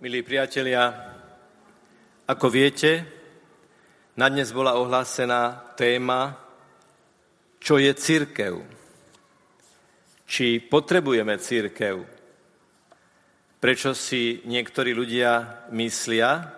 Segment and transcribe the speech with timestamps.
[0.00, 1.12] Milí priatelia,
[2.24, 3.04] ako viete,
[4.16, 6.40] na dnes bola ohlásená téma,
[7.60, 8.64] čo je církev.
[10.24, 12.00] Či potrebujeme církev.
[13.60, 16.48] Prečo si niektorí ľudia myslia,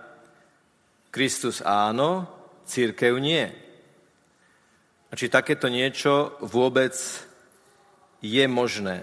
[1.11, 2.31] Kristus áno,
[2.63, 3.43] církev nie.
[5.11, 6.95] A či takéto niečo vôbec
[8.23, 9.03] je možné.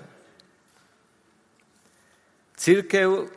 [2.55, 3.35] Církev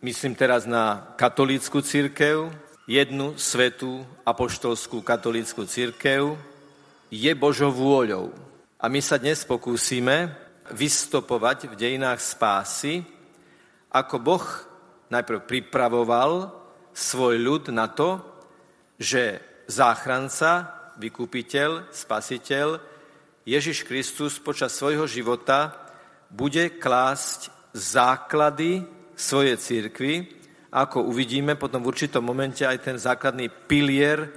[0.00, 2.48] Myslím teraz na katolícku církev,
[2.88, 6.40] jednu svetú apoštolskú katolícku církev,
[7.12, 8.32] je Božou vôľou.
[8.80, 10.32] A my sa dnes pokúsime
[10.72, 13.04] vystopovať v dejinách spásy,
[13.92, 14.46] ako Boh
[15.12, 16.48] najprv pripravoval
[16.96, 18.24] svoj ľud na to,
[18.96, 19.36] že
[19.68, 22.80] záchranca, vykupiteľ, spasiteľ,
[23.44, 25.76] Ježiš Kristus počas svojho života
[26.32, 30.40] bude klásť základy svojej církvy,
[30.72, 34.32] ako uvidíme potom v určitom momente aj ten základný pilier,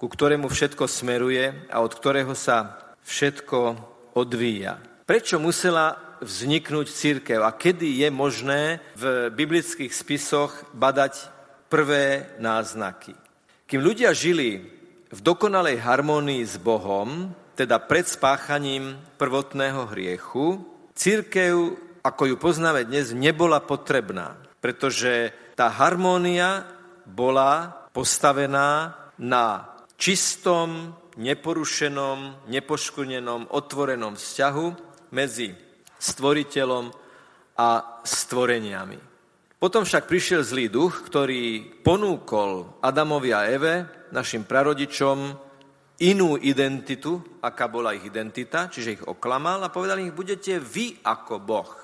[0.00, 3.58] ku ktorému všetko smeruje a od ktorého sa všetko
[4.16, 4.80] odvíja.
[5.04, 11.28] Prečo musela vzniknúť církev a kedy je možné v biblických spisoch badať
[11.68, 13.12] prvé náznaky?
[13.66, 14.62] Kým ľudia žili
[15.10, 20.62] v dokonalej harmonii s Bohom, teda pred spáchaním prvotného hriechu,
[20.94, 26.64] církev ako ju poznáme dnes, nebola potrebná, pretože tá harmónia
[27.04, 29.68] bola postavená na
[30.00, 34.66] čistom, neporušenom, nepoškvrnenom, otvorenom vzťahu
[35.12, 35.52] medzi
[36.00, 36.88] stvoriteľom
[37.60, 37.68] a
[38.00, 38.98] stvoreniami.
[39.60, 45.36] Potom však prišiel zlý duch, ktorý ponúkol Adamovi a Eve, našim prarodičom,
[46.00, 51.44] inú identitu, aká bola ich identita, čiže ich oklamal a povedal im, budete vy ako
[51.44, 51.79] Boh.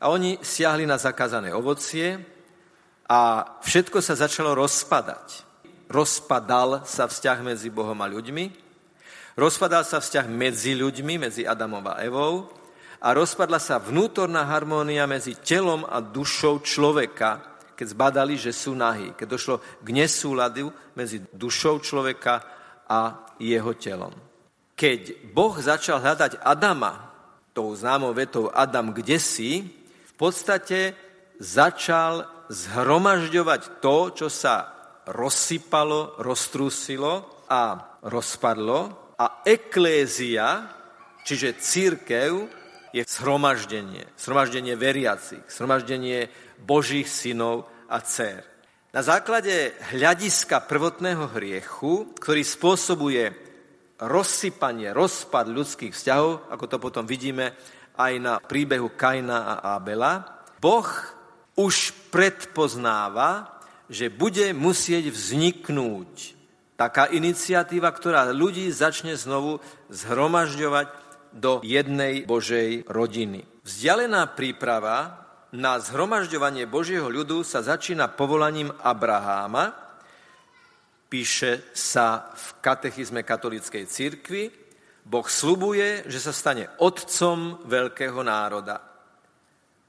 [0.00, 2.18] A oni siahli na zakázané ovocie
[3.06, 5.44] a všetko sa začalo rozpadať.
[5.92, 8.44] Rozpadal sa vzťah medzi Bohom a ľuďmi,
[9.36, 12.48] rozpadal sa vzťah medzi ľuďmi, medzi Adamom a Evou
[13.04, 19.12] a rozpadla sa vnútorná harmónia medzi telom a dušou človeka, keď zbadali, že sú nahí,
[19.12, 22.40] keď došlo k nesúladu medzi dušou človeka
[22.88, 24.16] a jeho telom.
[24.72, 27.12] Keď Boh začal hľadať Adama,
[27.54, 29.68] tou známou vetou Adam, kde si,
[30.14, 30.94] v podstate
[31.42, 34.70] začal zhromažďovať to, čo sa
[35.10, 40.70] rozsypalo, roztrúsilo a rozpadlo a eklézia,
[41.26, 42.62] čiže církev,
[42.94, 46.30] je zhromaždenie, zhromaždenie veriacich, zhromaždenie
[46.62, 48.46] Božích synov a dcer.
[48.94, 53.34] Na základe hľadiska prvotného hriechu, ktorý spôsobuje
[53.98, 57.50] rozsypanie, rozpad ľudských vzťahov, ako to potom vidíme
[57.94, 60.88] aj na príbehu Kaina a Abela, Boh
[61.54, 66.34] už predpoznáva, že bude musieť vzniknúť
[66.74, 69.62] taká iniciatíva, ktorá ľudí začne znovu
[69.92, 70.86] zhromažďovať
[71.34, 73.46] do jednej Božej rodiny.
[73.62, 79.70] Vzdialená príprava na zhromažďovanie Božieho ľudu sa začína povolaním Abraháma,
[81.06, 84.50] píše sa v katechizme katolíckej cirkvi,
[85.04, 88.80] Boh slubuje, že sa stane otcom veľkého národa.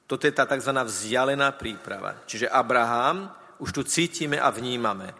[0.06, 0.76] Toto je tá tzv.
[0.76, 2.22] vzdialená príprava.
[2.28, 5.16] Čiže Abraham, už tu cítime a vnímame,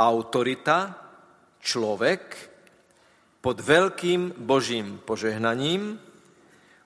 [0.00, 0.96] autorita,
[1.60, 2.22] človek
[3.44, 6.00] pod veľkým Božím požehnaním,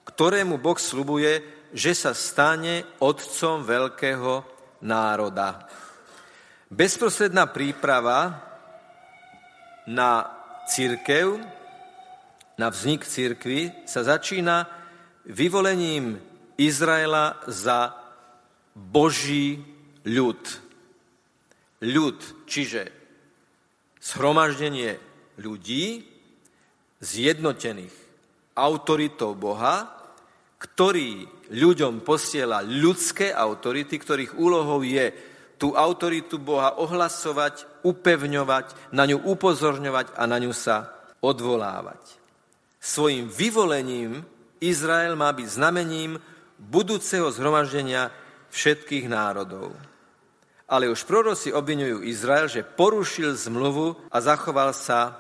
[0.05, 4.45] ktorému Boh slubuje, že sa stane otcom veľkého
[4.83, 5.69] národa.
[6.69, 8.45] Bezprostredná príprava
[9.89, 10.27] na
[10.69, 11.58] církev
[12.59, 14.67] na vznik církvy sa začína
[15.31, 16.19] vyvolením
[16.59, 17.95] Izraela za
[18.75, 19.63] Boží
[20.03, 20.43] ľud.
[21.79, 22.19] Ľud,
[22.51, 22.91] čiže
[24.03, 24.99] zhromaždenie
[25.39, 26.03] ľudí
[26.99, 27.95] zjednotených
[28.59, 29.87] autoritou Boha,
[30.59, 35.15] ktorý ľuďom posiela ľudské autority, ktorých úlohou je
[35.63, 40.91] tú autoritu Boha ohlasovať, upevňovať, na ňu upozorňovať a na ňu sa
[41.23, 42.19] odvolávať
[42.79, 44.23] svojim vyvolením
[44.59, 46.19] Izrael má byť znamením
[46.59, 48.11] budúceho zhromaždenia
[48.51, 49.75] všetkých národov.
[50.69, 55.17] Ale už proroci obvinujú Izrael, že porušil zmluvu a zachoval sa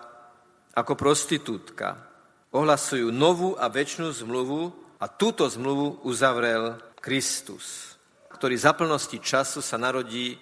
[0.76, 2.04] ako prostitútka.
[2.52, 7.96] Ohlasujú novú a väčšinu zmluvu a túto zmluvu uzavrel Kristus,
[8.28, 10.36] ktorý za plnosti času sa narodí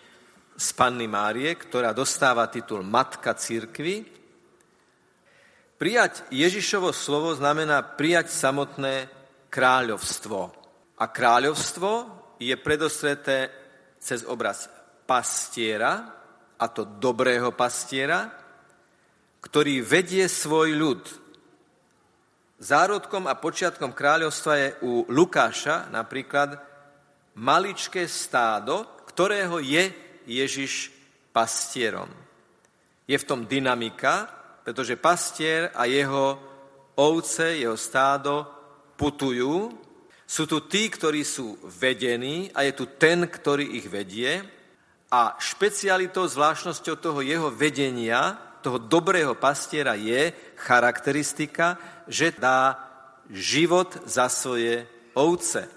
[0.57, 4.09] z Panny Márie, ktorá dostáva titul Matka církvy
[5.77, 9.13] Prijať Ježišovo slovo znamená prijať samotné
[9.53, 10.49] kráľovstvo.
[10.97, 11.91] A kráľovstvo
[12.41, 13.53] je predostreté
[14.01, 14.73] cez obraz
[15.05, 16.17] pastiera,
[16.57, 18.33] a to dobrého pastiera,
[19.45, 21.03] ktorý vedie svoj ľud.
[22.57, 26.57] Zárodkom a počiatkom kráľovstva je u Lukáša napríklad
[27.37, 29.93] maličké stádo, ktorého je
[30.25, 30.89] Ježiš
[31.37, 32.09] pastierom.
[33.05, 34.36] Je v tom dynamika,
[34.67, 36.35] pretože pastier a jeho
[36.99, 38.43] ovce, jeho stádo
[38.99, 39.71] putujú.
[40.27, 44.43] Sú tu tí, ktorí sú vedení a je tu ten, ktorý ich vedie.
[45.07, 51.79] A špecialitou, zvláštnosťou toho jeho vedenia, toho dobrého pastiera je charakteristika,
[52.11, 52.75] že dá
[53.31, 54.83] život za svoje
[55.15, 55.71] ovce.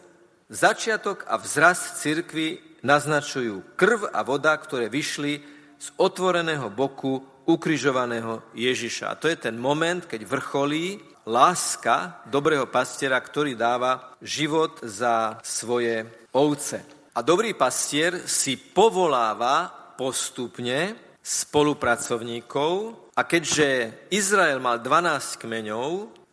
[0.50, 5.46] Začiatok a vzrast cirkvy naznačujú krv a voda, ktoré vyšli
[5.78, 9.10] z otvoreného boku ukrižovaného Ježiša.
[9.10, 16.06] A to je ten moment, keď vrcholí láska dobrého pastiera, ktorý dáva život za svoje
[16.38, 16.86] ovce.
[17.18, 19.66] A dobrý pastier si povoláva
[19.98, 22.72] postupne spolupracovníkov
[23.18, 25.90] a keďže Izrael mal 12 kmeňov,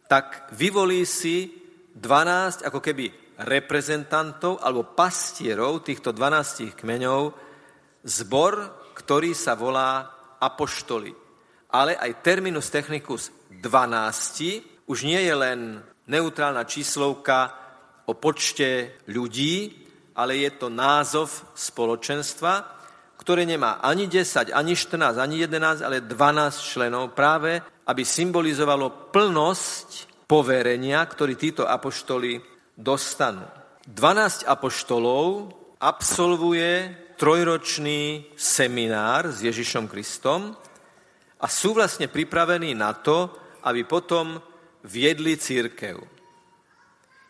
[0.06, 1.50] tak vyvolí si
[1.96, 3.10] 12 ako keby
[3.42, 7.20] reprezentantov alebo pastierov týchto 12 kmeňov
[8.06, 8.52] zbor,
[8.96, 11.12] ktorý sa volá apoštoli.
[11.72, 17.50] Ale aj terminus technicus 12 už nie je len neutrálna číslovka
[18.06, 22.76] o počte ľudí, ale je to názov spoločenstva,
[23.18, 27.58] ktoré nemá ani 10, ani 14, ani 11, ale 12 členov práve,
[27.90, 29.88] aby symbolizovalo plnosť
[30.30, 32.38] poverenia, ktorý títo apoštoli
[32.78, 33.46] dostanú.
[33.86, 40.52] 12 apoštolov absolvuje trojročný seminár s Ježišom Kristom
[41.40, 43.32] a sú vlastne pripravení na to,
[43.64, 44.40] aby potom
[44.84, 45.98] viedli církev.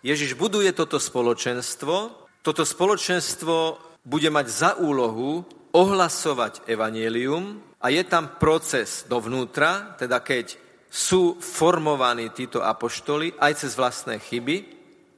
[0.04, 1.94] Ježiš buduje toto spoločenstvo.
[2.44, 5.42] Toto spoločenstvo bude mať za úlohu
[5.74, 10.54] ohlasovať evanielium a je tam proces dovnútra, teda keď
[10.86, 14.56] sú formovaní títo apoštoli aj cez vlastné chyby,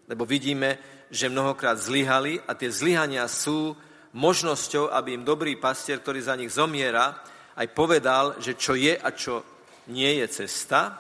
[0.09, 0.81] lebo vidíme,
[1.13, 3.77] že mnohokrát zlyhali a tie zlyhania sú
[4.13, 7.21] možnosťou, aby im dobrý pastier, ktorý za nich zomiera,
[7.59, 9.43] aj povedal, že čo je a čo
[9.91, 10.95] nie je cesta.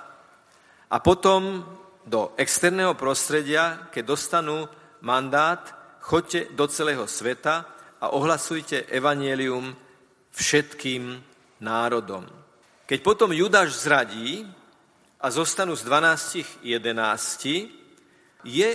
[0.91, 1.63] A potom
[2.09, 4.65] do externého prostredia, keď dostanú
[5.05, 5.61] mandát,
[6.01, 7.69] choďte do celého sveta
[8.01, 9.77] a ohlasujte evanielium
[10.33, 11.21] všetkým
[11.61, 12.25] národom.
[12.89, 14.49] Keď potom Judáš zradí
[15.21, 18.71] a zostanú z 12 11, je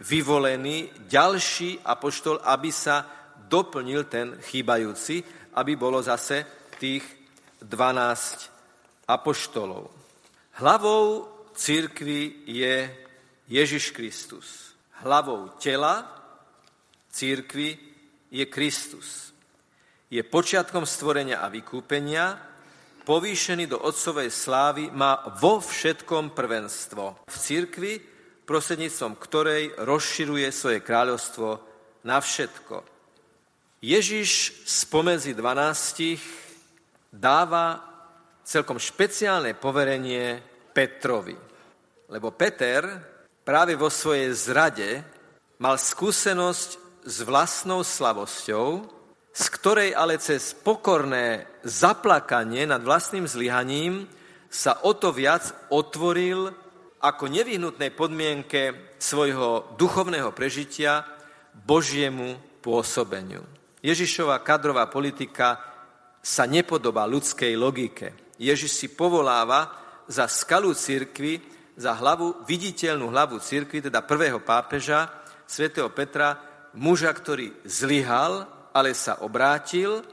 [0.00, 3.19] vyvolený ďalší apoštol, aby sa
[3.50, 5.26] doplnil ten chýbajúci,
[5.58, 6.46] aby bolo zase
[6.78, 7.02] tých
[7.58, 9.90] 12 apoštolov.
[10.62, 11.26] Hlavou
[11.58, 12.86] církvy je
[13.50, 14.70] Ježiš Kristus.
[15.02, 16.06] Hlavou tela
[17.10, 17.74] církvy
[18.30, 19.34] je Kristus.
[20.10, 22.38] Je počiatkom stvorenia a vykúpenia,
[23.06, 27.26] povýšený do otcovej slávy, má vo všetkom prvenstvo.
[27.26, 27.92] V církvi
[28.46, 31.48] prostredníctvom ktorej rozširuje svoje kráľovstvo
[32.06, 32.89] na všetko.
[33.80, 36.20] Ježiš spomedzi dvanástich
[37.08, 37.80] dáva
[38.44, 40.36] celkom špeciálne poverenie
[40.76, 41.32] Petrovi.
[42.12, 42.84] Lebo Peter
[43.40, 45.00] práve vo svojej zrade
[45.64, 46.70] mal skúsenosť
[47.08, 48.84] s vlastnou slavosťou,
[49.32, 54.04] z ktorej ale cez pokorné zaplakanie nad vlastným zlyhaním
[54.52, 56.52] sa o to viac otvoril
[57.00, 61.00] ako nevyhnutnej podmienke svojho duchovného prežitia
[61.56, 63.59] Božiemu pôsobeniu.
[63.80, 65.56] Ježišova kadrová politika
[66.20, 68.36] sa nepodobá ľudskej logike.
[68.36, 69.72] Ježiš si povoláva
[70.04, 71.40] za skalu církvy,
[71.80, 75.08] za hlavu, viditeľnú hlavu církvy, teda prvého pápeža,
[75.48, 76.36] svätého Petra,
[76.76, 78.44] muža, ktorý zlyhal,
[78.76, 80.04] ale sa obrátil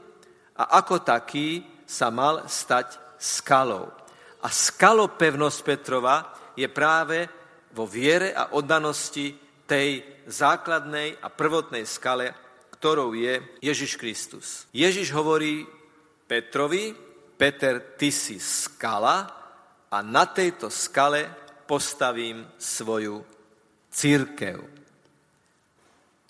[0.56, 3.92] a ako taký sa mal stať skalou.
[4.40, 6.16] A skalopevnosť Petrova
[6.56, 7.28] je práve
[7.76, 9.36] vo viere a oddanosti
[9.68, 12.47] tej základnej a prvotnej skale,
[12.78, 14.70] ktorou je Ježiš Kristus.
[14.70, 15.66] Ježiš hovorí
[16.30, 16.94] Petrovi,
[17.34, 19.26] Peter, ty si skala
[19.90, 21.26] a na tejto skale
[21.66, 23.26] postavím svoju
[23.90, 24.62] církev.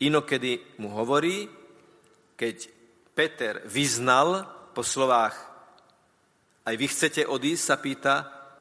[0.00, 1.44] Inokedy mu hovorí,
[2.32, 2.56] keď
[3.12, 5.36] Peter vyznal po slovách
[6.68, 8.14] aj vy chcete odísť, sa pýta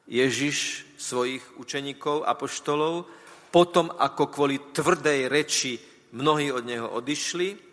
[0.08, 3.04] Ježiš svojich učeníkov, apoštolov,
[3.52, 5.76] potom ako kvôli tvrdej reči
[6.16, 7.67] mnohí od neho odišli,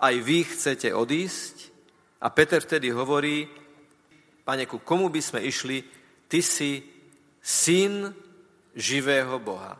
[0.00, 1.70] aj vy chcete odísť.
[2.20, 3.48] A Peter vtedy hovorí,
[4.44, 5.84] pane, ku komu by sme išli,
[6.28, 6.80] ty si
[7.40, 8.12] syn
[8.76, 9.76] živého Boha.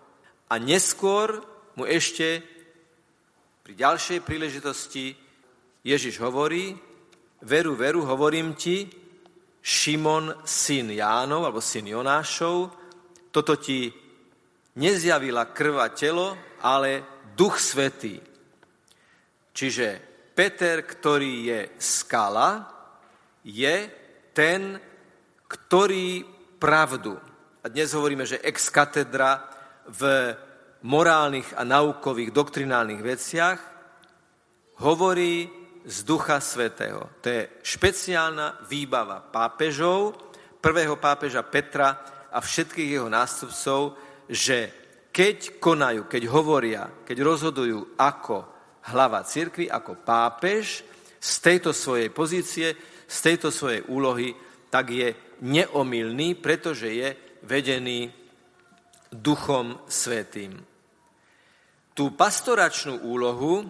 [0.49, 1.41] A neskôr
[1.77, 2.45] mu ešte
[3.65, 5.15] pri ďalšej príležitosti
[5.85, 6.77] Ježiš hovorí,
[7.45, 8.89] veru, veru, hovorím ti,
[9.61, 12.73] Šimon, syn Jánov, alebo syn Jonášov,
[13.29, 13.93] toto ti
[14.81, 16.33] nezjavila krva telo,
[16.65, 17.05] ale
[17.37, 18.17] duch svetý.
[19.53, 20.10] Čiže
[20.41, 22.65] Peter, ktorý je skala,
[23.45, 23.93] je
[24.33, 24.81] ten,
[25.45, 26.25] ktorý
[26.57, 27.13] pravdu,
[27.61, 29.45] a dnes hovoríme, že ex katedra
[29.85, 30.33] v
[30.81, 33.61] morálnych a naukových doktrinálnych veciach,
[34.81, 35.45] hovorí
[35.85, 37.21] z Ducha Svetého.
[37.21, 40.17] To je špeciálna výbava pápežov,
[40.57, 42.01] prvého pápeža Petra
[42.33, 43.93] a všetkých jeho nástupcov,
[44.25, 44.73] že
[45.13, 48.50] keď konajú, keď hovoria, keď rozhodujú ako
[48.89, 50.85] hlava cirkvi, ako pápež,
[51.21, 52.73] z tejto svojej pozície,
[53.05, 54.33] z tejto svojej úlohy,
[54.73, 55.13] tak je
[55.45, 57.09] neomilný, pretože je
[57.45, 58.09] vedený
[59.13, 60.57] Duchom Svetým.
[61.93, 63.67] Tú pastoračnú úlohu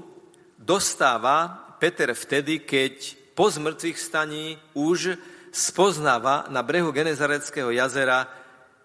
[0.54, 2.94] dostáva Peter vtedy, keď
[3.34, 5.16] po zmrtvých staní už
[5.50, 8.28] spoznáva na brehu Genezareckého jazera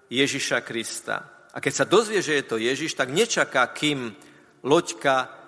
[0.10, 1.48] Ježiša Krista.
[1.54, 4.16] A keď sa dozvie, že je to Ježiš, tak nečaká, kým
[4.64, 5.45] loďka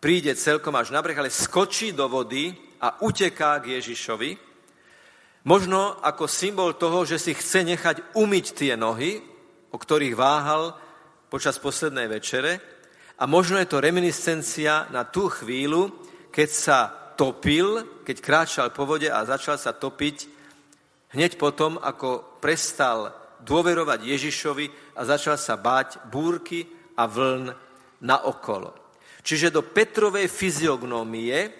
[0.00, 4.46] príde celkom až na breh, ale skočí do vody a uteká k Ježišovi
[5.46, 9.22] Možno ako symbol toho, že si chce nechať umyť tie nohy,
[9.70, 10.74] o ktorých váhal
[11.30, 12.58] počas poslednej večere.
[13.22, 16.02] A možno je to reminiscencia na tú chvíľu,
[16.34, 16.78] keď sa
[17.14, 20.26] topil, keď kráčal po vode a začal sa topiť
[21.14, 26.66] hneď potom, ako prestal dôverovať Ježišovi a začal sa báť búrky
[26.98, 27.54] a vln
[28.02, 28.85] na okolo.
[29.26, 31.50] Čiže do Petrovej fyziognómie,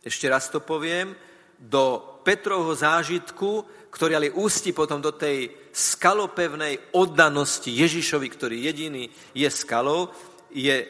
[0.00, 1.12] ešte raz to poviem,
[1.60, 9.48] do Petrovho zážitku, ktorý ale ústi potom do tej skalopevnej oddanosti Ježišovi, ktorý jediný je
[9.52, 10.08] skalou,
[10.48, 10.88] je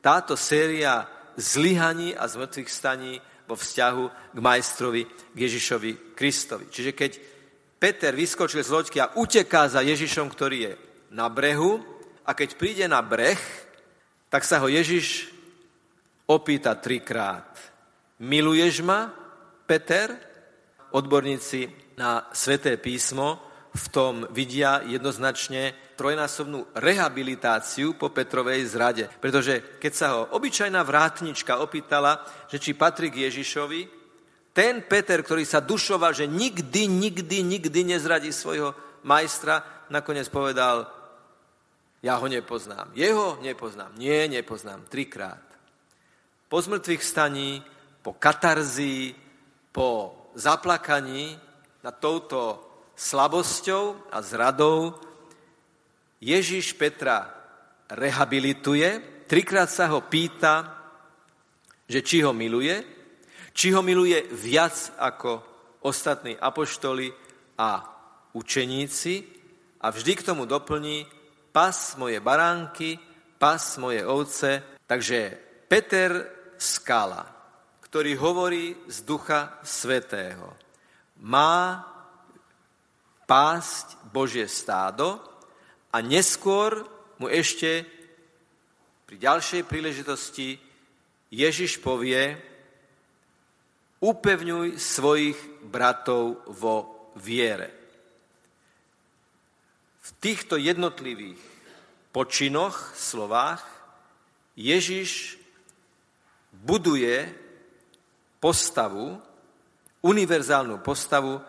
[0.00, 1.04] táto séria
[1.36, 6.72] zlyhaní a zmrtvých staní vo vzťahu k majstrovi, k Ježišovi Kristovi.
[6.72, 7.12] Čiže keď
[7.76, 10.72] Peter vyskočil z loďky a uteká za Ježišom, ktorý je
[11.12, 11.84] na brehu,
[12.26, 13.38] a keď príde na breh,
[14.30, 15.32] tak sa ho Ježiš
[16.26, 17.46] opýta trikrát.
[18.20, 19.12] Miluješ ma,
[19.66, 20.26] Peter?
[20.96, 21.68] odborníci
[22.00, 23.42] na sveté písmo
[23.76, 29.04] v tom vidia jednoznačne trojnásobnú rehabilitáciu po Petrovej zrade.
[29.20, 33.80] Pretože keď sa ho obyčajná vrátnička opýtala, že či patrí k Ježišovi,
[34.56, 38.72] ten Peter, ktorý sa dušoval, že nikdy, nikdy, nikdy nezradí svojho
[39.04, 40.88] majstra, nakoniec povedal,
[42.06, 42.94] ja ho nepoznám.
[42.94, 43.90] Jeho nepoznám.
[43.98, 44.86] Nie, nepoznám.
[44.86, 45.42] Trikrát.
[46.46, 47.58] Po zmrtvých staní,
[48.06, 49.10] po katarzii,
[49.74, 51.34] po zaplakaní
[51.82, 52.62] nad touto
[52.94, 54.94] slabosťou a zradou
[56.22, 57.34] Ježíš Petra
[57.90, 60.78] rehabilituje, trikrát sa ho pýta,
[61.90, 62.86] že či ho miluje,
[63.50, 65.42] či ho miluje viac ako
[65.82, 67.10] ostatní apoštoli
[67.58, 67.82] a
[68.32, 69.14] učeníci
[69.82, 71.15] a vždy k tomu doplní
[71.56, 73.00] pas moje baránky,
[73.40, 74.84] pas moje ovce.
[74.84, 75.32] Takže
[75.64, 76.12] Peter
[76.60, 77.36] Skala
[77.96, 80.52] ktorý hovorí z Ducha Svetého.
[81.24, 81.80] Má
[83.24, 85.16] pásť Božie stádo
[85.88, 86.84] a neskôr
[87.16, 87.88] mu ešte
[89.08, 90.60] pri ďalšej príležitosti
[91.32, 92.36] Ježiš povie,
[94.04, 97.85] upevňuj svojich bratov vo viere.
[100.06, 101.42] V týchto jednotlivých
[102.14, 103.66] počinoch, slovách,
[104.54, 105.34] Ježiš
[106.54, 107.26] buduje
[108.38, 109.18] postavu,
[110.06, 111.42] univerzálnu postavu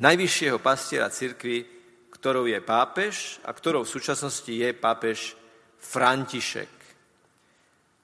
[0.00, 1.68] najvyššieho pastiera cirkvi,
[2.08, 5.36] ktorou je pápež a ktorou v súčasnosti je pápež
[5.76, 6.72] František.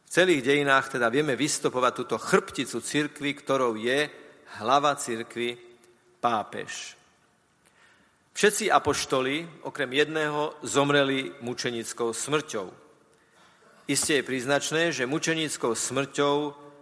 [0.04, 4.12] V celých dejinách teda vieme vystopovať túto chrbticu cirkvi, ktorou je
[4.61, 5.56] hlava cirkvi
[6.21, 7.00] pápež.
[8.34, 12.66] Všetci apoštoli, okrem jedného, zomreli mučenickou smrťou.
[13.86, 16.36] Isté je príznačné, že mučenickou smrťou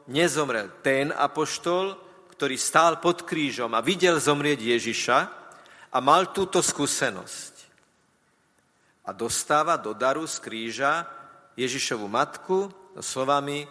[0.08, 2.00] nezomrel ten apoštol,
[2.32, 5.18] ktorý stál pod krížom a videl zomrieť Ježiša
[5.92, 7.52] a mal túto skúsenosť.
[9.04, 11.04] A dostáva do daru z kríža
[11.60, 13.68] Ježišovu matku slovami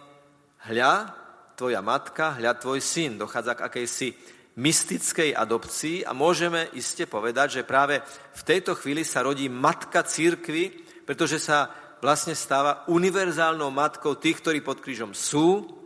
[0.70, 1.10] hľa,
[1.58, 3.18] tvoja matka, hľa, tvoj syn.
[3.18, 4.08] Dochádza k akejsi
[4.56, 8.04] mystickej adopcii a môžeme iste povedať, že práve
[8.36, 10.72] v tejto chvíli sa rodí matka církvy,
[11.08, 15.80] pretože sa vlastne stáva univerzálnou matkou tých, ktorí pod krížom sú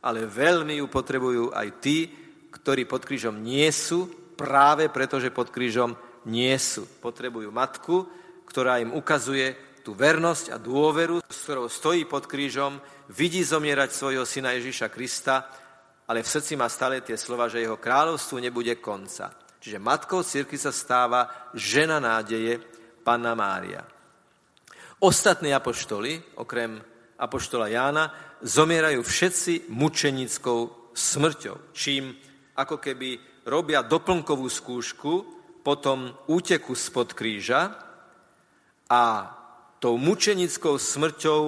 [0.00, 2.08] ale veľmi ju potrebujú aj tí,
[2.50, 5.92] ktorí pod krížom nie sú, práve preto, že pod krížom
[6.24, 6.88] nie sú.
[6.88, 8.08] Potrebujú matku,
[8.48, 12.80] ktorá im ukazuje tú vernosť a dôveru, s ktorou stojí pod krížom,
[13.12, 15.48] vidí zomierať svojho syna Ježíša Krista
[16.10, 19.30] ale v srdci má stále tie slova, že jeho kráľovstvu nebude konca.
[19.62, 22.58] Čiže matkou cirkvi sa stáva žena nádeje,
[23.06, 23.86] Panna Mária.
[24.98, 26.82] Ostatní apoštoli, okrem
[27.14, 28.10] apoštola Jána,
[28.42, 32.10] zomierajú všetci mučenickou smrťou, čím
[32.58, 35.12] ako keby robia doplnkovú skúšku
[35.62, 37.70] potom úteku spod kríža
[38.90, 39.02] a
[39.78, 41.40] tou mučenickou smrťou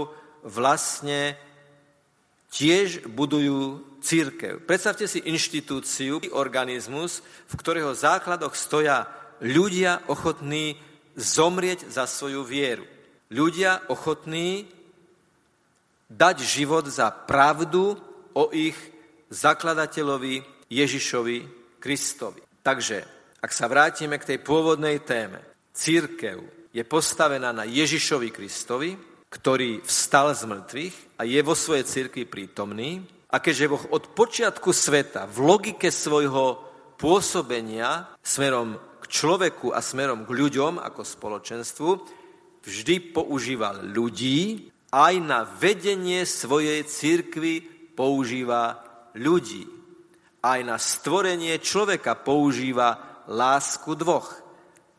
[0.46, 1.34] vlastne
[2.54, 4.60] tiež budujú církev.
[4.66, 9.06] Predstavte si inštitúciu, organizmus, v ktorého základoch stoja
[9.38, 10.76] ľudia ochotní
[11.14, 12.84] zomrieť za svoju vieru.
[13.32, 14.68] Ľudia ochotní
[16.10, 17.96] dať život za pravdu
[18.36, 18.76] o ich
[19.32, 21.38] zakladateľovi Ježišovi
[21.80, 22.44] Kristovi.
[22.60, 23.04] Takže,
[23.40, 25.40] ak sa vrátime k tej pôvodnej téme,
[25.72, 28.96] církev je postavená na Ježišovi Kristovi,
[29.32, 33.00] ktorý vstal z mŕtvych a je vo svojej církvi prítomný.
[33.32, 36.60] A keďže Boh od počiatku sveta v logike svojho
[37.00, 38.76] pôsobenia smerom
[39.08, 41.90] človeku a smerom k ľuďom ako spoločenstvu
[42.64, 47.64] vždy používal ľudí, aj na vedenie svojej církvy
[47.96, 48.84] používa
[49.16, 49.64] ľudí.
[50.44, 54.36] Aj na stvorenie človeka používa lásku dvoch.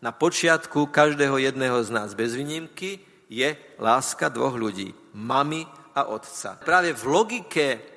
[0.01, 6.57] Na počiatku každého jedného z nás bez výnimky je láska dvoch ľudí, mamy a otca.
[6.57, 7.92] Práve v logike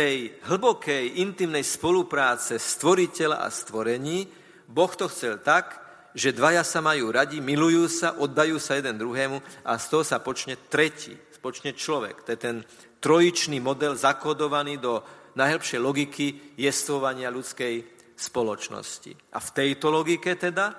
[0.00, 4.24] tej hlbokej, intimnej spolupráce stvoriteľa a stvorení
[4.70, 5.82] Boh to chcel tak,
[6.14, 10.22] že dvaja sa majú radi, milujú sa, oddajú sa jeden druhému a z toho sa
[10.22, 12.22] počne tretí, počne človek.
[12.22, 12.56] To je ten
[13.02, 15.02] trojičný model zakodovaný do
[15.34, 17.82] najhlbšej logiky jestvovania ľudskej
[18.14, 19.34] spoločnosti.
[19.34, 20.78] A v tejto logike teda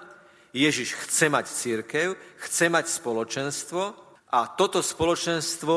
[0.56, 2.08] Ježiš chce mať církev,
[2.48, 3.82] chce mať spoločenstvo
[4.32, 5.75] a toto spoločenstvo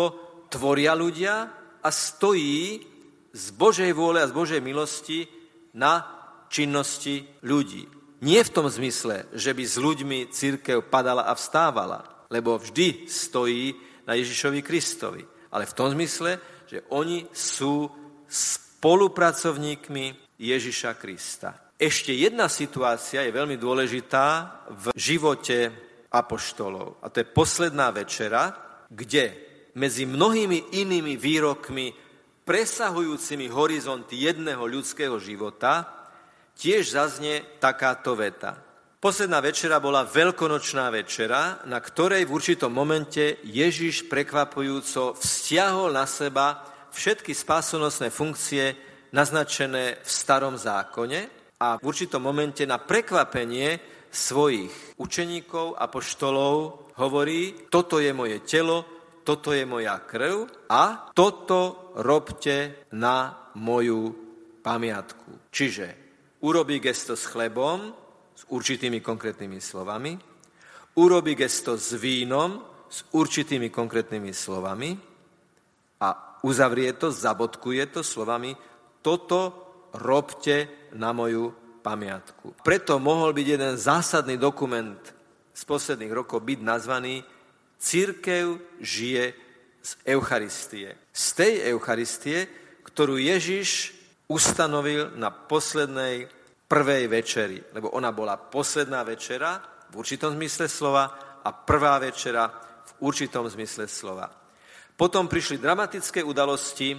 [0.50, 1.34] tvoria ľudia
[1.82, 2.93] a stojí
[3.34, 5.26] z Božej vôle a z Božej milosti
[5.74, 6.06] na
[6.46, 7.90] činnosti ľudí.
[8.22, 13.74] Nie v tom zmysle, že by s ľuďmi církev padala a vstávala, lebo vždy stojí
[14.06, 15.26] na Ježišovi Kristovi.
[15.50, 16.38] Ale v tom zmysle,
[16.70, 17.90] že oni sú
[18.30, 21.74] spolupracovníkmi Ježiša Krista.
[21.74, 24.26] Ešte jedna situácia je veľmi dôležitá
[24.70, 25.74] v živote
[26.14, 27.02] apoštolov.
[27.02, 28.54] A to je posledná večera,
[28.87, 29.35] kde
[29.74, 32.03] medzi mnohými inými výrokmi
[32.44, 35.88] presahujúcimi horizonty jedného ľudského života
[36.54, 38.61] tiež zaznie takáto veta.
[39.00, 46.64] Posledná večera bola veľkonočná večera, na ktorej v určitom momente Ježiš prekvapujúco vzťahol na seba
[46.88, 48.72] všetky spásonosné funkcie
[49.12, 51.20] naznačené v starom zákone
[51.61, 53.76] a v určitom momente na prekvapenie
[54.09, 58.93] svojich učeníkov a poštolov hovorí, toto je moje telo,
[59.24, 64.12] toto je moja krv a toto robte na moju
[64.60, 65.48] pamiatku.
[65.48, 65.87] Čiže
[66.44, 67.90] urobí gesto s chlebom,
[68.37, 70.12] s určitými konkrétnymi slovami,
[71.00, 74.92] urobí gesto s vínom, s určitými konkrétnymi slovami
[76.04, 76.08] a
[76.44, 78.54] uzavrie to, zabodkuje to slovami
[79.04, 79.40] toto
[80.00, 81.52] robte na moju
[81.84, 82.64] pamiatku.
[82.64, 84.98] Preto mohol byť jeden zásadný dokument
[85.52, 87.20] z posledných rokov byť nazvaný
[87.85, 89.37] Církev žije
[89.85, 90.97] z Eucharistie.
[91.12, 92.49] Z tej Eucharistie,
[92.81, 93.92] ktorú Ježiš
[94.25, 96.25] ustanovil na poslednej
[96.64, 99.61] prvej večeri, lebo ona bola posledná večera
[99.92, 101.05] v určitom zmysle slova
[101.44, 102.49] a prvá večera
[102.88, 104.33] v určitom zmysle slova.
[104.97, 106.97] Potom prišli dramatické udalosti,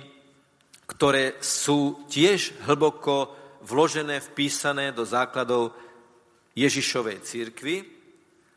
[0.86, 3.34] ktoré sú tiež hlboko
[3.66, 5.74] vložené, vpísané do základov
[6.54, 7.95] Ježišovej církvy,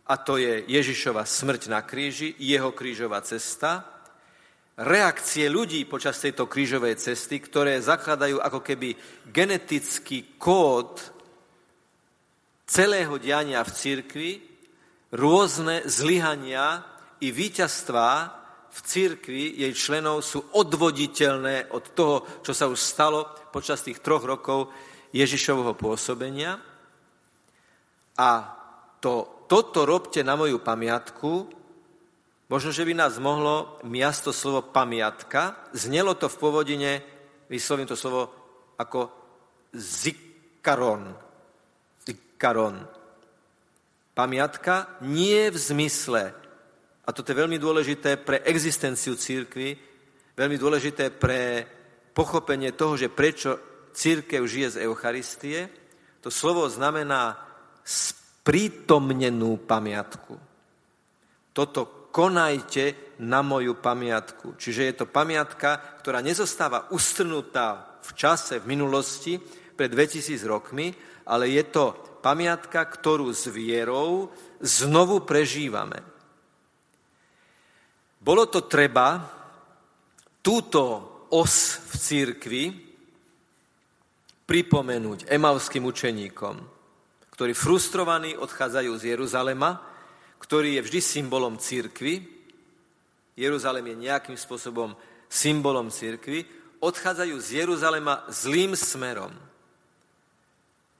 [0.09, 3.85] a to je Ježišova smrť na kríži, jeho krížová cesta,
[4.79, 8.97] reakcie ľudí počas tejto krížovej cesty, ktoré zakladajú ako keby
[9.29, 11.03] genetický kód
[12.65, 14.31] celého diania v cirkvi,
[15.13, 16.85] rôzne zlyhania
[17.21, 18.11] i víťazstvá
[18.69, 24.23] v cirkvi jej členov sú odvoditeľné od toho, čo sa už stalo počas tých troch
[24.23, 24.71] rokov
[25.11, 26.61] Ježišovho pôsobenia.
[28.21, 28.31] A
[29.01, 31.59] to, toto robte na moju pamiatku,
[32.49, 35.69] Možno, že by nás mohlo miasto slovo pamiatka.
[35.77, 36.91] Znelo to v pôvodine,
[37.53, 38.33] vyslovím to slovo
[38.81, 39.13] ako
[39.77, 41.13] zikaron.
[42.09, 42.89] Zikaron.
[44.17, 46.33] Pamiatka nie v zmysle,
[47.05, 49.77] a toto je veľmi dôležité pre existenciu církvy,
[50.37, 51.65] veľmi dôležité pre
[52.17, 53.61] pochopenie toho, že prečo
[53.93, 55.69] církev žije z Eucharistie,
[56.21, 57.37] to slovo znamená
[58.49, 60.33] sprítomnenú pamiatku.
[61.53, 64.57] Toto konajte na moju pamiatku.
[64.57, 69.37] Čiže je to pamiatka, ktorá nezostáva ustrnutá v čase, v minulosti,
[69.77, 70.97] pred 2000 rokmi,
[71.29, 71.93] ale je to
[72.25, 74.33] pamiatka, ktorú s vierou
[74.65, 76.01] znovu prežívame.
[78.17, 79.29] Bolo to treba
[80.41, 80.83] túto
[81.37, 82.65] os v církvi
[84.49, 86.78] pripomenúť emavským učeníkom,
[87.39, 89.79] ktorí frustrovaní odchádzajú z Jeruzalema,
[90.43, 92.27] ktorý je vždy symbolom církvy.
[93.39, 94.99] Jeruzalem je nejakým spôsobom
[95.31, 96.43] symbolom církvy.
[96.83, 99.31] Odchádzajú z Jeruzalema zlým smerom.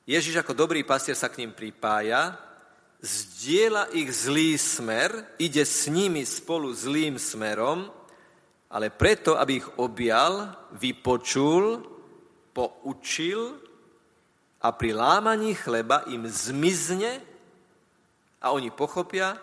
[0.07, 2.39] Ježiš ako dobrý pastier sa k ním pripája,
[3.03, 5.11] zdieľa ich zlý smer,
[5.43, 7.91] ide s nimi spolu zlým smerom,
[8.71, 11.83] ale preto, aby ich objal, vypočul,
[12.55, 13.68] poučil
[14.59, 17.23] a pri lámaní chleba im zmizne
[18.43, 19.39] a oni pochopia,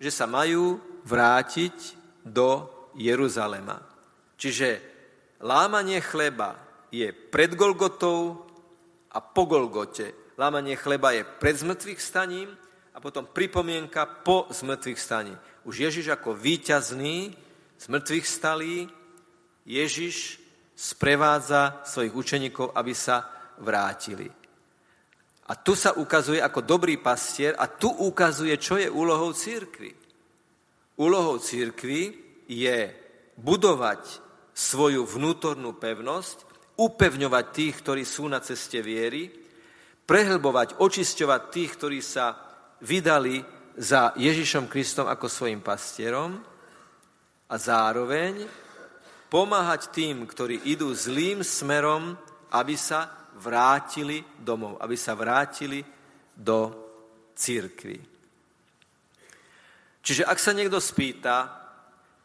[0.00, 3.80] že sa majú vrátiť do Jeruzalema.
[4.36, 4.80] Čiže
[5.40, 6.56] lámanie chleba
[6.92, 8.44] je pred Golgotou
[9.12, 10.36] a po Golgote.
[10.36, 12.48] Lámanie chleba je pred zmrtvých staním
[12.92, 15.34] a potom pripomienka po zmrtvých staní.
[15.64, 17.36] Už Ježiš ako víťazný
[17.80, 18.88] zmrtvých stalí,
[19.68, 20.40] Ježiš
[20.72, 23.28] sprevádza svojich učeníkov, aby sa
[23.60, 24.39] vrátili.
[25.50, 29.90] A tu sa ukazuje ako dobrý pastier a tu ukazuje, čo je úlohou církvy.
[31.02, 32.14] Úlohou církvy
[32.46, 32.78] je
[33.34, 34.22] budovať
[34.54, 36.46] svoju vnútornú pevnosť,
[36.78, 39.26] upevňovať tých, ktorí sú na ceste viery,
[40.06, 42.38] prehlbovať, očisťovať tých, ktorí sa
[42.86, 43.42] vydali
[43.74, 46.38] za Ježišom Kristom ako svojim pastierom
[47.50, 48.46] a zároveň
[49.26, 52.14] pomáhať tým, ktorí idú zlým smerom,
[52.54, 55.80] aby sa vrátili domov, aby sa vrátili
[56.36, 56.68] do
[57.32, 57.96] církvy.
[60.04, 61.48] Čiže ak sa niekto spýta,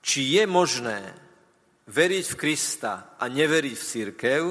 [0.04, 1.16] či je možné
[1.88, 4.42] veriť v Krista a neveriť v církev,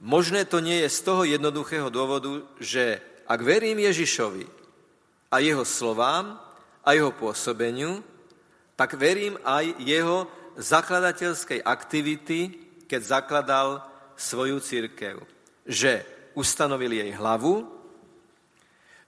[0.00, 4.46] možné to nie je z toho jednoduchého dôvodu, že ak verím Ježišovi
[5.28, 6.40] a jeho slovám
[6.86, 8.00] a jeho pôsobeniu,
[8.78, 12.40] tak verím aj jeho zakladateľskej aktivity,
[12.88, 13.68] keď zakladal
[14.18, 15.22] svoju církev.
[15.62, 16.02] Že
[16.34, 17.64] ustanovil jej hlavu,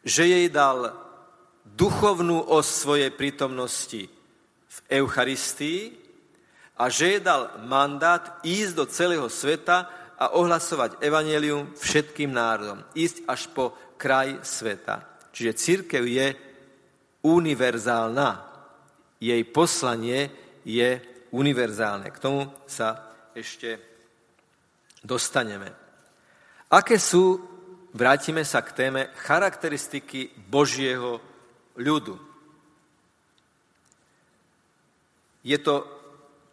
[0.06, 0.96] že jej dal
[1.66, 4.08] duchovnú os svojej prítomnosti
[4.70, 5.92] v Eucharistii
[6.80, 12.80] a že jej dal mandát ísť do celého sveta a ohlasovať evanelium všetkým národom.
[12.96, 15.04] Ísť až po kraj sveta.
[15.32, 16.26] Čiže církev je
[17.24, 18.30] univerzálna.
[19.20, 20.32] Jej poslanie
[20.64, 21.00] je
[21.32, 22.08] univerzálne.
[22.08, 23.89] K tomu sa ešte
[25.04, 25.72] dostaneme.
[26.70, 27.42] Aké sú,
[27.92, 31.18] vrátime sa k téme, charakteristiky Božieho
[31.74, 32.14] ľudu?
[35.40, 35.88] Je to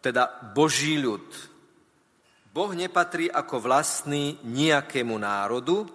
[0.00, 1.24] teda Boží ľud.
[2.50, 5.86] Boh nepatrí ako vlastný nejakému národu,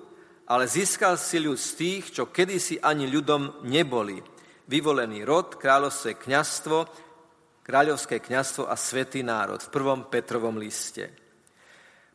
[0.47, 4.21] ale získal si ľud z tých, čo kedysi ani ľudom neboli.
[4.69, 6.87] Vyvolený rod, kráľovské kňastvo,
[7.65, 11.22] kráľovské kňastvo a svetý národ v prvom Petrovom liste.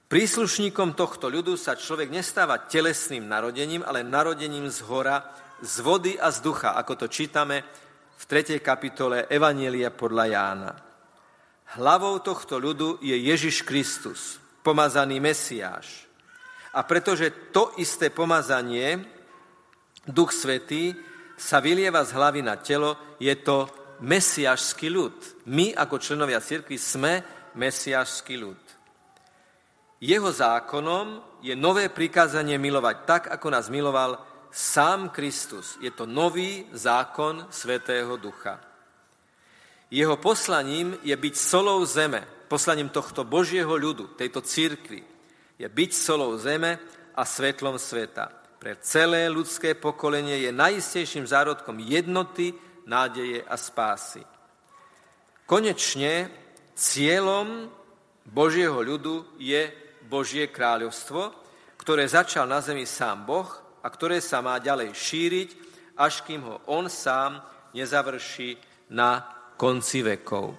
[0.08, 5.20] Príslušníkom tohto ľudu sa človek nestáva telesným narodením, ale narodením z hora,
[5.60, 7.60] z vody a z ducha, ako to čítame
[8.16, 8.56] v 3.
[8.64, 10.72] kapitole Evanielia podľa Jána.
[11.76, 16.08] Hlavou tohto ľudu je Ježiš Kristus, pomazaný Mesiáš.
[16.72, 19.04] A pretože to isté pomazanie,
[20.08, 20.96] Duch Svetý,
[21.36, 23.68] sa vylieva z hlavy na telo, je to
[24.00, 25.44] mesiašský ľud.
[25.52, 27.20] My ako členovia cirkvi sme
[27.60, 28.67] mesiašský ľud.
[29.98, 35.74] Jeho zákonom je nové prikázanie milovať tak, ako nás miloval sám Kristus.
[35.82, 38.62] Je to nový zákon Svetého Ducha.
[39.90, 45.00] Jeho poslaním je byť solou zeme, poslaním tohto Božieho ľudu, tejto církvy,
[45.58, 46.78] je byť solou zeme
[47.16, 48.30] a svetlom sveta.
[48.58, 52.54] Pre celé ľudské pokolenie je najistejším zárodkom jednoty,
[52.86, 54.22] nádeje a spásy.
[55.48, 56.28] Konečne
[56.76, 57.72] cieľom
[58.28, 61.36] Božieho ľudu je Božie kráľovstvo,
[61.76, 63.48] ktoré začal na zemi sám Boh
[63.84, 65.48] a ktoré sa má ďalej šíriť,
[66.00, 67.44] až kým ho on sám
[67.76, 68.56] nezavrší
[68.88, 69.20] na
[69.60, 70.56] konci vekov.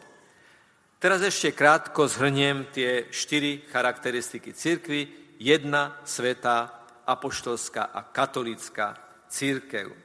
[1.00, 5.08] Teraz ešte krátko zhrniem tie štyri charakteristiky církvy.
[5.40, 9.00] Jedna, svetá, apoštolská a katolická
[9.32, 9.96] církev.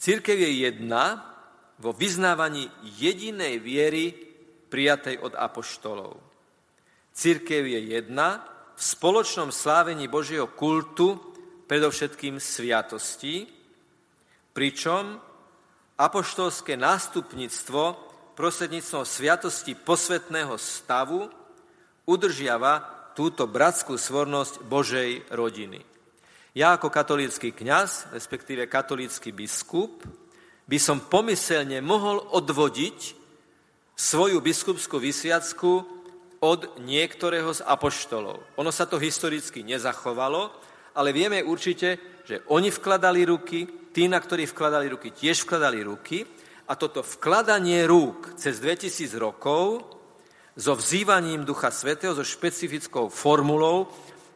[0.00, 1.20] Církev je jedna
[1.76, 4.16] vo vyznávaní jedinej viery
[4.72, 6.29] prijatej od apoštolov.
[7.14, 8.44] Církev je jedna
[8.74, 11.20] v spoločnom slávení Božieho kultu,
[11.70, 13.46] predovšetkým sviatostí,
[14.50, 15.22] pričom
[15.94, 17.82] apoštolské nástupníctvo
[18.34, 21.28] prostredníctvom sviatosti posvetného stavu
[22.08, 22.80] udržiava
[23.12, 25.84] túto bratskú svornosť Božej rodiny.
[26.56, 30.02] Ja ako katolícky kňaz, respektíve katolícky biskup,
[30.66, 33.14] by som pomyselne mohol odvodiť
[33.94, 35.99] svoju biskupskú vysviacku
[36.40, 38.40] od niektorého z apoštolov.
[38.56, 40.48] Ono sa to historicky nezachovalo,
[40.96, 46.24] ale vieme určite, že oni vkladali ruky, tí, na ktorí vkladali ruky, tiež vkladali ruky
[46.64, 49.84] a toto vkladanie rúk cez 2000 rokov
[50.56, 53.92] so vzývaním Ducha Svetého, so špecifickou formulou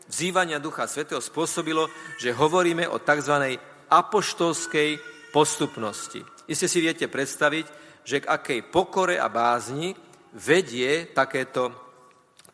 [0.08, 1.88] vzývania Ducha Svetého spôsobilo,
[2.20, 3.56] že hovoríme o tzv.
[3.88, 5.00] apoštolskej
[5.32, 6.20] postupnosti.
[6.44, 7.66] Iste si viete predstaviť,
[8.04, 9.96] že k akej pokore a bázni
[10.36, 11.83] vedie takéto,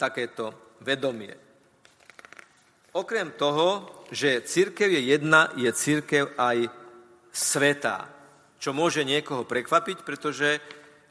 [0.00, 1.36] takéto vedomie.
[2.96, 6.72] Okrem toho, že církev je jedna, je církev aj
[7.30, 8.10] svetá,
[8.58, 10.58] čo môže niekoho prekvapiť, pretože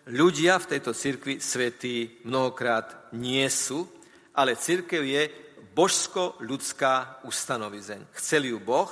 [0.09, 3.87] ľudia v tejto církvi svetí mnohokrát nie sú,
[4.35, 5.23] ale církev je
[5.71, 8.11] božsko-ľudská ustanovizeň.
[8.19, 8.91] Chcel ju Boh,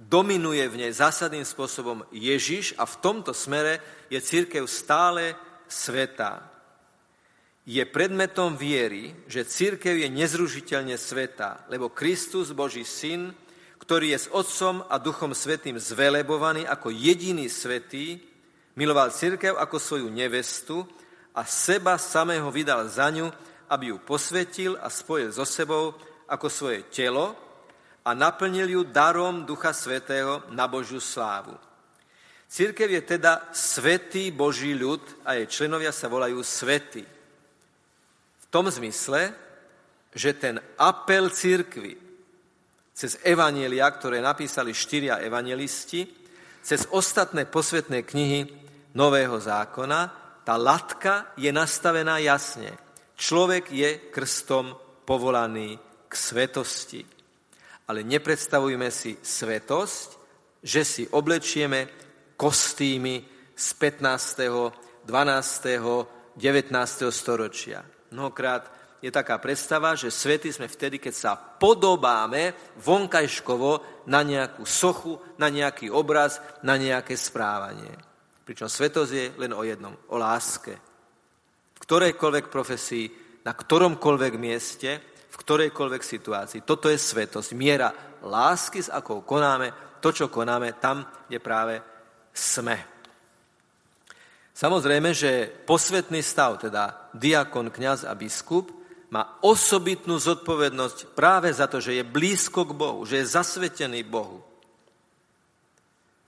[0.00, 5.36] dominuje v nej zásadným spôsobom Ježiš a v tomto smere je církev stále
[5.68, 6.49] svetá.
[7.70, 13.30] Je predmetom viery, že církev je nezružiteľne svetá, lebo Kristus, Boží syn,
[13.78, 18.18] ktorý je s Otcom a Duchom Svetým zvelebovaný ako jediný svetý,
[18.74, 20.82] miloval církev ako svoju nevestu
[21.30, 23.30] a seba samého vydal za ňu,
[23.70, 25.94] aby ju posvetil a spojil so sebou
[26.26, 27.38] ako svoje telo,
[28.02, 31.54] a naplnil ju darom Ducha Svetého na Božiu slávu.
[32.50, 37.19] Církev je teda svetý Boží ľud a jej členovia sa volajú svety.
[38.50, 39.32] Tom zmysle,
[40.10, 41.96] že ten apel církvy
[42.92, 46.04] cez evanielia, ktoré napísali štyria evangelisti,
[46.60, 48.40] cez ostatné posvetné knihy
[48.92, 50.00] Nového zákona,
[50.44, 52.74] tá latka je nastavená jasne.
[53.14, 54.74] Človek je krstom
[55.06, 55.78] povolaný
[56.10, 57.20] k svetosti
[57.90, 60.08] ale nepredstavujme si svetosť,
[60.62, 61.90] že si oblečieme
[62.38, 65.10] kostýmy z 15., 12.,
[66.38, 67.10] 19.
[67.10, 67.82] storočia.
[68.10, 68.66] Mnohokrát
[69.00, 72.52] je taká predstava, že svety sme vtedy, keď sa podobáme
[72.84, 77.90] vonkajškovo na nejakú sochu, na nejaký obraz, na nejaké správanie.
[78.44, 80.74] Pričom svetosť je len o jednom, o láske.
[81.74, 83.06] V ktorejkoľvek profesii,
[83.46, 86.60] na ktoromkoľvek mieste v ktorejkoľvek situácii.
[86.66, 87.94] Toto je svetosť, miera
[88.26, 89.70] lásky, s akou konáme
[90.02, 91.78] to, čo konáme tam, kde práve
[92.34, 92.99] sme.
[94.60, 98.68] Samozrejme, že posvetný stav, teda diakon, kňaz a biskup,
[99.08, 104.44] má osobitnú zodpovednosť práve za to, že je blízko k Bohu, že je zasvetený Bohu.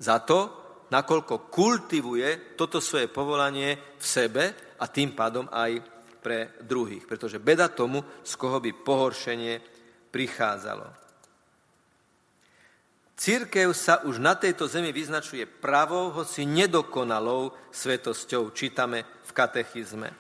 [0.01, 0.49] Za to,
[0.89, 4.45] nakoľko kultivuje toto svoje povolanie v sebe
[4.81, 5.85] a tým pádom aj
[6.25, 9.61] pre druhých, pretože beda tomu, z koho by pohoršenie
[10.09, 11.02] prichádzalo.
[13.23, 20.11] Církev sa už na tejto zemi vyznačuje pravou, hoci nedokonalou svetosťou, čítame v katechizme.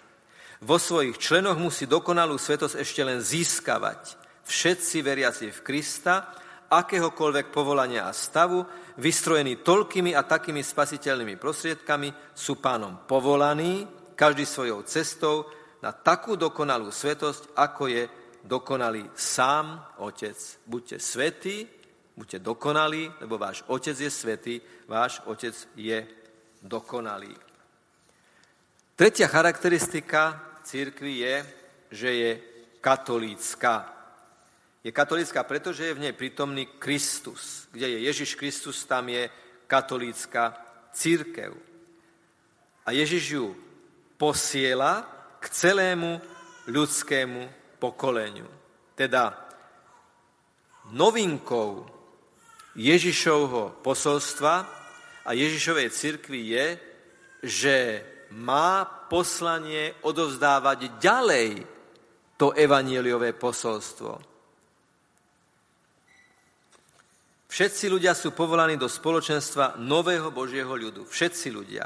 [0.62, 4.14] Vo svojich členoch musí dokonalú svetosť ešte len získavať.
[4.46, 6.30] Všetci veriaci v Krista,
[6.70, 8.62] akéhokoľvek povolania a stavu,
[9.02, 13.82] vystrojení toľkými a takými spasiteľnými prostriedkami, sú pánom povolaní,
[14.14, 15.50] každý svojou cestou,
[15.82, 18.06] na takú dokonalú svetosť, ako je
[18.46, 20.38] dokonalý sám Otec.
[20.70, 21.81] Buďte svetí,
[22.16, 26.06] buďte dokonalí, lebo váš Otec je svetý, váš Otec je
[26.62, 27.32] dokonalý.
[28.96, 31.34] Tretia charakteristika církvy je,
[31.90, 32.30] že je
[32.80, 33.88] katolícka.
[34.84, 37.66] Je katolícka, pretože je v nej prítomný Kristus.
[37.72, 39.30] Kde je Ježiš Kristus, tam je
[39.66, 40.54] katolícka
[40.92, 41.54] církev.
[42.86, 43.46] A Ježiš ju
[44.18, 45.06] posiela
[45.38, 46.20] k celému
[46.66, 47.48] ľudskému
[47.78, 48.46] pokoleniu.
[48.94, 49.34] Teda
[50.90, 51.86] novinkou
[52.72, 54.54] Ježišovho posolstva
[55.22, 56.66] a Ježišovej cirkvi je,
[57.44, 57.76] že
[58.32, 61.50] má poslanie odovzdávať ďalej
[62.40, 64.32] to evanieliové posolstvo.
[67.52, 71.04] Všetci ľudia sú povolaní do spoločenstva nového Božieho ľudu.
[71.04, 71.84] Všetci ľudia.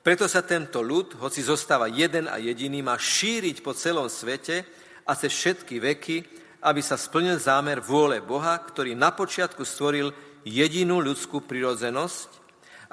[0.00, 4.64] Preto sa tento ľud, hoci zostáva jeden a jediný, má šíriť po celom svete
[5.04, 6.16] a cez všetky veky,
[6.60, 10.12] aby sa splnil zámer vôle Boha, ktorý na počiatku stvoril
[10.44, 12.28] jedinú ľudskú prirodzenosť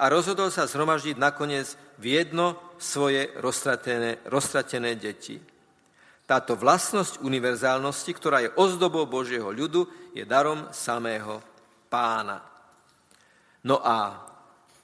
[0.00, 5.36] a rozhodol sa zhromaždiť nakoniec v jedno svoje roztratené, roztratené deti.
[6.28, 11.40] Táto vlastnosť univerzálnosti, ktorá je ozdobou Božieho ľudu, je darom samého
[11.88, 12.44] pána.
[13.64, 14.28] No a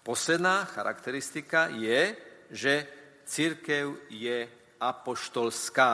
[0.01, 2.17] posledná charakteristika je,
[2.49, 2.89] že
[3.29, 4.49] církev je
[4.81, 5.93] apoštolská,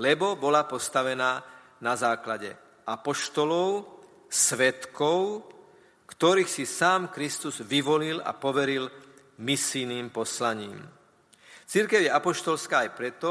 [0.00, 1.53] lebo bola postavená
[1.84, 2.56] na základe
[2.88, 3.84] apoštolov,
[4.32, 5.44] svetkov,
[6.08, 8.88] ktorých si sám Kristus vyvolil a poveril
[9.36, 10.80] misijným poslaním.
[11.68, 13.30] Církev je apoštolská aj preto,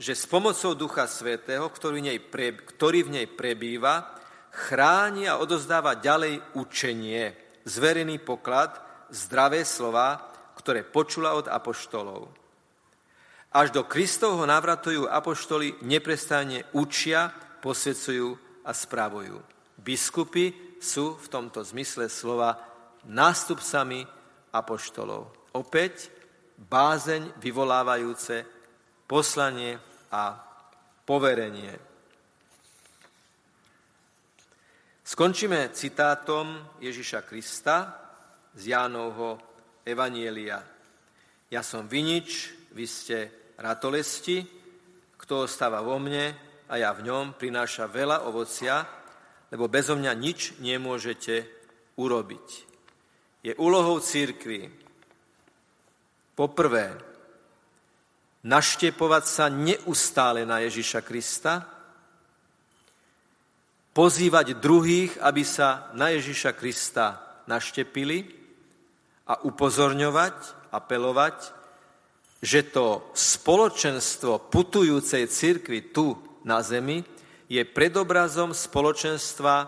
[0.00, 4.16] že s pomocou Ducha Svetého, ktorý v nej, prebýva,
[4.48, 7.36] chráni a odozdáva ďalej učenie,
[7.68, 8.80] zverený poklad,
[9.12, 12.32] zdravé slova, ktoré počula od apoštolov.
[13.50, 19.36] Až do Kristovho návratu apoštoli neprestane učia, posvedcujú a spravujú.
[19.80, 22.56] Biskupy sú v tomto zmysle slova
[23.08, 24.04] nástupcami
[24.52, 25.52] apoštolov.
[25.56, 26.12] Opäť
[26.60, 28.44] bázeň vyvolávajúce
[29.08, 29.80] poslanie
[30.12, 30.36] a
[31.04, 31.72] poverenie.
[35.10, 37.76] Skončíme citátom Ježiša Krista
[38.54, 39.42] z Jánovho
[39.82, 40.62] Evanielia.
[41.50, 43.18] Ja som vinič, vy ste
[43.58, 44.46] ratolesti,
[45.18, 48.86] kto ostáva vo mne a ja v ňom, prináša veľa ovocia,
[49.50, 51.42] lebo bezo mňa nič nemôžete
[51.98, 52.46] urobiť.
[53.42, 54.70] Je úlohou církvy
[56.38, 56.94] poprvé
[58.46, 61.66] naštepovať sa neustále na Ježiša Krista,
[63.90, 67.18] pozývať druhých, aby sa na Ježiša Krista
[67.50, 68.30] naštepili
[69.26, 71.36] a upozorňovať, apelovať,
[72.40, 77.02] že to spoločenstvo putujúcej cirkvi tu na zemi
[77.50, 79.66] je predobrazom spoločenstva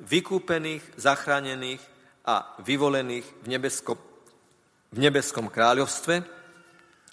[0.00, 1.82] vykúpených, zachránených
[2.26, 3.98] a vyvolených v nebeskom,
[4.90, 6.14] v nebeskom kráľovstve,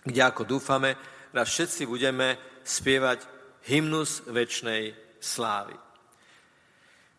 [0.07, 0.95] kde, ako dúfame,
[1.35, 3.19] raz všetci budeme spievať
[3.67, 5.75] hymnus väčšnej slávy.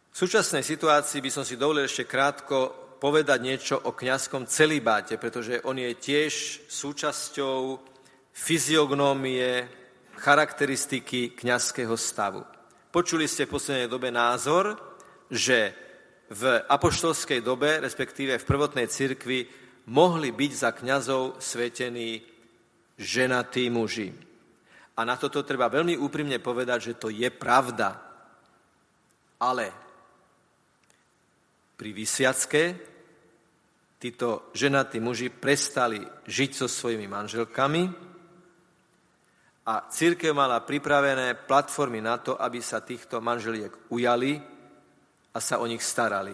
[0.08, 5.62] V súčasnej situácii by som si dovolil ešte krátko povedať niečo o kňazskom celibáte, pretože
[5.62, 7.78] on je tiež súčasťou
[8.34, 9.70] fyziognómie,
[10.18, 12.42] charakteristiky kňazského stavu.
[12.90, 14.74] Počuli ste v poslednej dobe názor,
[15.30, 15.72] že
[16.28, 19.46] v apoštolskej dobe, respektíve v prvotnej cirkvi,
[19.88, 22.20] mohli byť za kňazov svetení
[22.98, 24.12] ženatí muži.
[24.98, 27.94] A na toto treba veľmi úprimne povedať, že to je pravda.
[29.38, 29.70] Ale
[31.78, 32.74] pri Vysiacké
[34.02, 38.07] títo ženatí muži prestali žiť so svojimi manželkami
[39.68, 44.40] a církev mala pripravené platformy na to, aby sa týchto manželiek ujali
[45.28, 46.32] a sa o nich starali.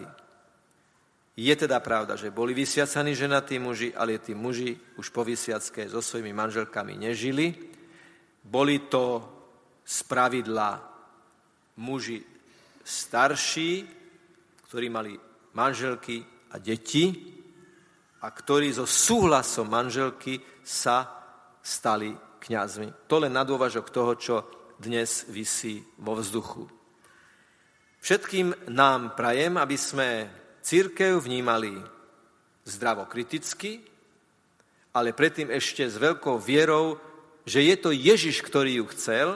[1.35, 5.99] Je teda pravda, že boli vysiacaní ženatí muži, ale tí muži už po vysiacké so
[5.99, 7.51] svojimi manželkami nežili.
[8.39, 9.19] Boli to
[9.83, 10.79] z pravidla
[11.83, 12.23] muži
[12.87, 13.83] starší,
[14.63, 15.11] ktorí mali
[15.59, 17.11] manželky a deti
[18.23, 21.03] a ktorí so súhlasom manželky sa
[21.59, 23.09] stali kňazmi.
[23.09, 24.35] To len na dôvažok toho, čo
[24.77, 26.69] dnes vysí vo vzduchu.
[28.05, 30.29] Všetkým nám prajem, aby sme
[30.61, 31.73] církev vnímali
[32.69, 33.81] zdravokriticky,
[34.93, 37.01] ale predtým ešte s veľkou vierou,
[37.49, 39.27] že je to Ježiš, ktorý ju chcel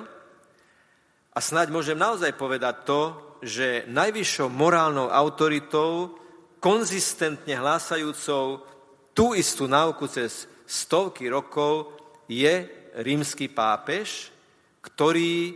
[1.33, 3.01] a snáď môžem naozaj povedať to,
[3.41, 6.13] že najvyššou morálnou autoritou,
[6.59, 8.67] konzistentne hlásajúcou
[9.15, 11.95] tú istú náuku cez stovky rokov,
[12.29, 14.31] je rímsky pápež,
[14.81, 15.53] ktorý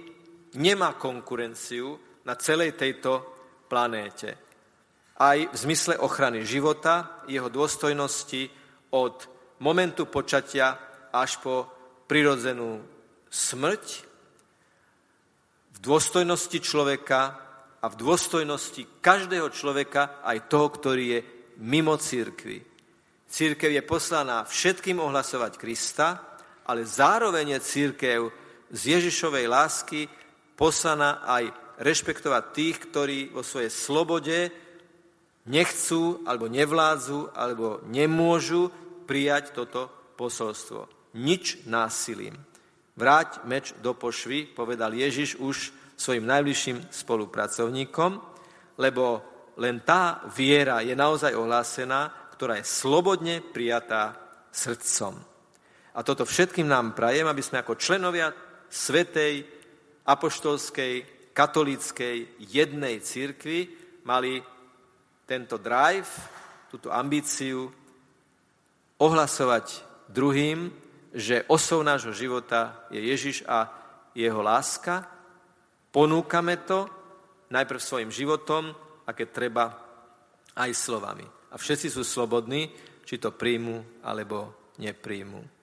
[0.59, 3.25] nemá konkurenciu na celej tejto
[3.67, 4.37] planéte.
[5.17, 8.49] Aj v zmysle ochrany života, jeho dôstojnosti
[8.93, 9.15] od
[9.61, 10.77] momentu počatia
[11.13, 11.69] až po
[12.09, 12.81] prirodzenú
[13.29, 13.85] smrť,
[15.73, 17.21] v dôstojnosti človeka
[17.81, 21.19] a v dôstojnosti každého človeka, aj toho, ktorý je
[21.59, 22.61] mimo církvy.
[23.33, 26.32] Církev je poslaná všetkým ohlasovať Krista,
[26.65, 28.19] ale zároveň je církev
[28.73, 30.01] z Ježišovej lásky
[30.55, 34.37] poslaná aj rešpektovať tých, ktorí vo svojej slobode
[35.49, 38.71] nechcú, alebo nevládzu, alebo nemôžu
[39.03, 40.87] prijať toto posolstvo.
[41.19, 42.33] Nič násilím.
[42.93, 48.21] Vráť meč do pošvy, povedal Ježiš už svojim najbližším spolupracovníkom,
[48.77, 49.21] lebo
[49.57, 54.17] len tá viera je naozaj ohlásená, ktorá je slobodne prijatá
[54.49, 55.32] srdcom.
[55.93, 58.33] A toto všetkým nám prajem, aby sme ako členovia
[58.69, 59.45] svetej,
[60.09, 60.93] apoštolskej,
[61.33, 63.69] katolíckej, jednej církvy
[64.05, 64.41] mali
[65.29, 66.09] tento drive,
[66.73, 67.69] túto ambíciu
[68.97, 69.65] ohlasovať
[70.09, 70.73] druhým,
[71.13, 73.69] že osou nášho života je Ježiš a
[74.17, 75.13] jeho láska
[75.93, 76.89] Ponúkame to
[77.53, 78.73] najprv svojim životom
[79.05, 79.65] a keď treba
[80.57, 81.21] aj slovami.
[81.53, 82.73] A všetci sú slobodní
[83.05, 85.62] či to príjmu alebo nepríjmu.